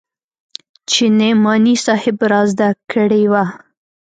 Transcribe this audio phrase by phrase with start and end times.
[0.89, 3.45] چې نعماني صاحب رازده کړې وه.